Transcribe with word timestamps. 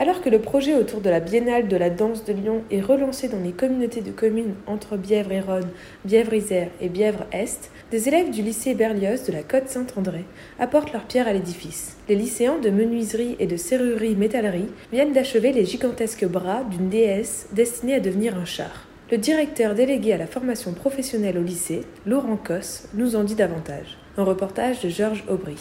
Alors 0.00 0.20
que 0.20 0.30
le 0.30 0.38
projet 0.38 0.76
autour 0.76 1.00
de 1.00 1.10
la 1.10 1.18
Biennale 1.18 1.66
de 1.66 1.76
la 1.76 1.90
danse 1.90 2.24
de 2.24 2.32
Lyon 2.32 2.62
est 2.70 2.80
relancé 2.80 3.26
dans 3.26 3.40
les 3.40 3.50
communautés 3.50 4.00
de 4.00 4.12
communes 4.12 4.54
entre 4.68 4.96
Bièvre 4.96 5.32
et 5.32 5.40
Rhône, 5.40 5.66
Bièvre-Isère 6.04 6.68
et 6.80 6.88
Bièvre-Est, 6.88 7.72
des 7.90 8.06
élèves 8.06 8.30
du 8.30 8.42
lycée 8.42 8.74
Berlioz 8.74 9.26
de 9.26 9.32
la 9.32 9.42
Côte 9.42 9.66
Saint-André 9.66 10.24
apportent 10.60 10.92
leur 10.92 11.06
pierre 11.06 11.26
à 11.26 11.32
l'édifice. 11.32 11.96
Les 12.08 12.14
lycéens 12.14 12.60
de 12.60 12.70
menuiserie 12.70 13.34
et 13.40 13.48
de 13.48 13.56
serrurerie 13.56 14.14
métallerie 14.14 14.68
viennent 14.92 15.12
d'achever 15.12 15.50
les 15.50 15.64
gigantesques 15.64 16.28
bras 16.28 16.62
d'une 16.62 16.90
déesse 16.90 17.48
destinée 17.52 17.96
à 17.96 18.00
devenir 18.00 18.38
un 18.38 18.44
char. 18.44 18.86
Le 19.10 19.18
directeur 19.18 19.74
délégué 19.74 20.12
à 20.12 20.18
la 20.18 20.28
formation 20.28 20.74
professionnelle 20.74 21.38
au 21.38 21.42
lycée, 21.42 21.80
Laurent 22.06 22.36
Cosse, 22.36 22.86
nous 22.94 23.16
en 23.16 23.24
dit 23.24 23.34
davantage. 23.34 23.98
Un 24.16 24.22
reportage 24.22 24.80
de 24.80 24.90
Georges 24.90 25.24
Aubry. 25.28 25.56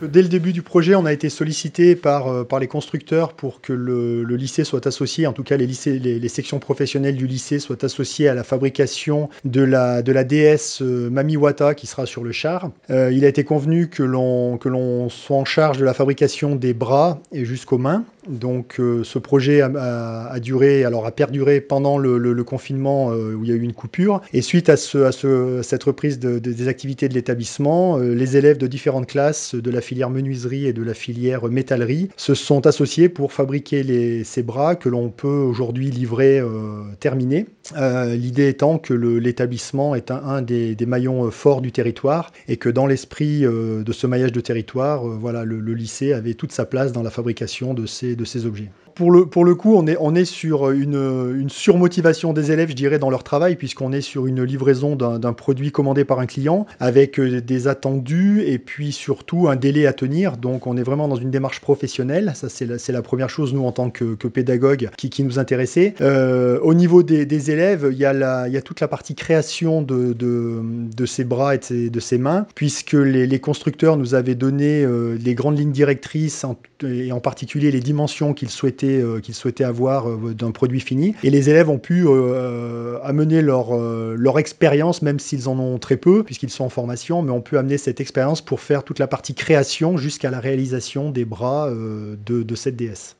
Dès 0.00 0.22
le 0.22 0.28
début 0.28 0.52
du 0.52 0.62
projet, 0.62 0.94
on 0.94 1.06
a 1.06 1.12
été 1.12 1.28
sollicité 1.28 1.96
par, 1.96 2.28
euh, 2.28 2.46
les 2.60 2.68
constructeurs 2.68 3.32
pour 3.32 3.60
que 3.60 3.72
le, 3.72 4.22
lycée 4.36 4.62
soit 4.62 4.86
associé, 4.86 5.26
en 5.26 5.32
tout 5.32 5.42
cas 5.42 5.56
les, 5.56 6.28
sections 6.28 6.60
professionnelles 6.60 7.16
du 7.16 7.26
lycée 7.26 7.58
soient 7.58 7.84
associées 7.84 8.28
à 8.28 8.34
la 8.34 8.44
fabrication 8.44 9.28
de 9.44 9.62
la, 9.62 10.02
de 10.02 10.12
déesse 10.22 10.82
euh, 10.82 11.10
Mamiwata 11.10 11.74
qui 11.74 11.88
sera 11.88 12.06
sur 12.06 12.22
le 12.22 12.30
char. 12.30 12.70
Euh, 12.90 13.10
il 13.12 13.24
a 13.24 13.28
été 13.28 13.42
convenu 13.42 13.88
que 13.88 14.02
l'on 14.04 15.08
soit 15.08 15.36
en 15.36 15.44
charge 15.44 15.78
de 15.78 15.84
la 15.84 15.94
fabrication 15.94 16.54
des 16.54 16.74
bras 16.74 17.20
et 17.32 17.44
jusqu'aux 17.44 17.78
mains. 17.78 18.04
Donc 18.28 18.80
euh, 18.80 19.04
ce 19.04 19.18
projet 19.18 19.60
a, 19.60 20.38
duré, 20.40 20.84
alors 20.84 21.06
a 21.06 21.10
perduré 21.10 21.60
pendant 21.60 21.98
le, 21.98 22.44
confinement 22.44 23.10
euh, 23.10 23.34
où 23.34 23.44
il 23.44 23.50
y 23.50 23.52
a 23.52 23.56
eu 23.56 23.62
une 23.62 23.72
coupure. 23.72 24.20
Et 24.32 24.42
suite 24.42 24.68
à, 24.68 24.76
ce, 24.76 24.98
à 24.98 25.12
ce, 25.12 25.60
cette 25.62 25.84
reprise 25.84 26.18
de, 26.18 26.38
de, 26.38 26.52
des 26.52 26.68
activités 26.68 27.08
de 27.08 27.14
l'établissement, 27.14 27.98
les 27.98 28.36
élèves 28.36 28.58
de 28.58 28.66
différentes 28.66 29.06
classes 29.06 29.54
de 29.54 29.70
la 29.70 29.80
filière 29.80 30.10
menuiserie 30.10 30.66
et 30.66 30.72
de 30.72 30.82
la 30.82 30.94
filière 30.94 31.48
métallerie 31.48 32.08
se 32.16 32.34
sont 32.34 32.66
associés 32.66 33.08
pour 33.08 33.32
fabriquer 33.32 34.24
ces 34.24 34.42
bras 34.42 34.76
que 34.76 34.88
l'on 34.88 35.10
peut 35.10 35.28
aujourd'hui 35.28 35.90
livrer 35.90 36.38
euh, 36.38 36.82
terminés. 37.00 37.46
Euh, 37.76 38.14
L'idée 38.14 38.48
étant 38.48 38.78
que 38.78 38.94
l'établissement 38.94 39.94
est 39.94 40.10
un, 40.10 40.42
des, 40.42 40.76
maillons 40.86 41.30
forts 41.30 41.60
du 41.60 41.72
territoire 41.72 42.32
et 42.48 42.56
que 42.56 42.68
dans 42.68 42.86
l'esprit 42.86 43.44
euh, 43.44 43.82
de 43.82 43.92
ce 43.92 44.06
maillage 44.06 44.32
de 44.32 44.40
territoire, 44.40 45.06
voilà, 45.06 45.44
le, 45.44 45.58
lycée 45.74 46.12
avait 46.12 46.34
toute 46.34 46.52
sa 46.52 46.64
place 46.64 46.92
dans 46.92 47.02
la 47.02 47.10
fabrication 47.10 47.74
de 47.74 47.86
ces, 47.86 48.16
de 48.18 48.24
ces 48.24 48.44
objets 48.44 48.70
pour 48.98 49.12
le, 49.12 49.26
pour 49.26 49.44
le 49.44 49.54
coup, 49.54 49.76
on 49.76 49.86
est, 49.86 49.96
on 50.00 50.16
est 50.16 50.24
sur 50.24 50.72
une, 50.72 51.48
surmotivation 51.48 52.32
des 52.32 52.50
élèves, 52.50 52.70
je 52.70 52.74
dirais, 52.74 52.98
dans 52.98 53.10
leur 53.10 53.22
travail, 53.22 53.54
puisqu'on 53.54 53.92
est 53.92 54.00
sur 54.00 54.26
une 54.26 54.42
livraison 54.42 54.96
d'un 54.96 55.32
produit 55.32 55.70
commandé 55.70 56.04
par 56.04 56.18
un 56.18 56.26
client 56.26 56.66
avec 56.80 57.20
des 57.20 57.68
attendus 57.68 58.42
et 58.44 58.58
puis 58.58 58.90
surtout 58.90 59.48
un 59.48 59.54
délai 59.54 59.86
à 59.86 59.92
tenir. 59.92 60.36
Donc, 60.36 60.66
on 60.66 60.76
est 60.76 60.82
vraiment 60.82 61.06
dans 61.06 61.14
une 61.14 61.30
démarche 61.30 61.60
professionnelle. 61.60 62.32
Ça, 62.34 62.48
c'est 62.48 62.66
la, 62.66 62.76
la, 62.88 63.02
première 63.02 63.30
chose, 63.30 63.54
nous, 63.54 63.64
en 63.64 63.70
tant 63.70 63.90
que, 63.90 64.16
que 64.16 64.26
pédagogue, 64.26 64.90
qui, 64.98 65.10
qui, 65.10 65.22
nous 65.22 65.38
intéressait. 65.38 65.94
Euh, 66.00 66.58
au 66.60 66.74
niveau 66.74 67.04
des, 67.04 67.50
élèves, 67.52 67.90
il 67.92 67.98
y, 67.98 68.04
a 68.04 68.12
la, 68.12 68.48
il 68.48 68.54
y 68.54 68.56
a 68.56 68.62
toute 68.62 68.80
la 68.80 68.88
partie 68.88 69.14
création 69.14 69.80
de, 69.80 70.12
de, 70.12 70.60
de 70.60 71.06
ces 71.06 71.22
bras 71.22 71.54
et 71.54 71.60
de 71.88 72.00
ces 72.00 72.18
mains, 72.18 72.48
puisque 72.56 72.94
les, 72.94 73.38
constructeurs 73.38 73.96
nous 73.96 74.16
avaient 74.16 74.34
donné 74.34 74.82
euh, 74.82 75.16
les 75.24 75.36
grandes 75.36 75.56
lignes 75.56 75.70
directrices 75.70 76.44
et 76.82 77.12
en 77.12 77.20
particulier 77.20 77.70
les 77.70 77.80
dimensions 77.80 78.07
qu'ils 78.34 78.50
souhaitaient 78.50 79.00
euh, 79.00 79.20
qu'ils 79.20 79.34
souhaitaient 79.34 79.64
avoir 79.64 80.08
euh, 80.08 80.34
d'un 80.34 80.50
produit 80.50 80.80
fini. 80.80 81.14
Et 81.22 81.30
les 81.30 81.50
élèves 81.50 81.68
ont 81.68 81.78
pu 81.78 82.04
euh, 82.06 82.98
amener 83.02 83.42
leur, 83.42 83.76
leur 83.76 84.38
expérience, 84.38 85.02
même 85.02 85.18
s'ils 85.18 85.48
en 85.48 85.58
ont 85.58 85.78
très 85.78 85.96
peu, 85.96 86.24
puisqu'ils 86.24 86.50
sont 86.50 86.64
en 86.64 86.68
formation, 86.68 87.22
mais 87.22 87.30
on 87.30 87.40
peut 87.40 87.58
amener 87.58 87.78
cette 87.78 88.00
expérience 88.00 88.40
pour 88.40 88.60
faire 88.60 88.84
toute 88.84 88.98
la 88.98 89.06
partie 89.06 89.34
création 89.34 89.96
jusqu'à 89.96 90.30
la 90.30 90.40
réalisation 90.40 91.10
des 91.10 91.24
bras 91.24 91.70
de, 91.70 92.42
de 92.42 92.54
cette 92.54 92.76
déesse. 92.76 93.16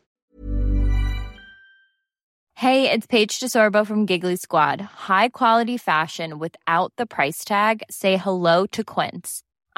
Hey, 2.54 2.90
it's 2.90 3.06
Paige 3.06 3.38
DeSorbo 3.38 3.86
from 3.86 4.04
Giggly 4.04 4.36
Squad. 4.36 4.80
High 4.80 5.28
quality 5.28 5.78
fashion 5.78 6.40
without 6.40 6.92
the 6.96 7.06
price 7.06 7.44
tag. 7.44 7.82
Say 7.88 8.16
hello 8.16 8.66
to 8.72 8.82
Quince. 8.82 9.44